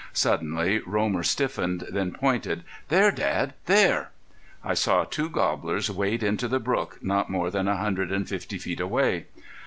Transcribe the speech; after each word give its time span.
Suddenly 0.13 0.79
Romer 0.79 1.21
stiffened, 1.21 1.83
then 1.91 2.11
pointed. 2.11 2.63
"There! 2.89 3.11
Dad! 3.11 3.53
There!" 3.67 4.09
I 4.63 4.73
saw 4.73 5.03
two 5.03 5.29
gobblers 5.29 5.91
wade 5.91 6.23
into 6.23 6.47
the 6.47 6.59
brook 6.59 6.97
not 7.03 7.29
more 7.29 7.51
than 7.51 7.67
a 7.67 7.77
hundred 7.77 8.11
and 8.11 8.27
fifty 8.27 8.57
feet 8.57 8.79
away. 8.79 9.27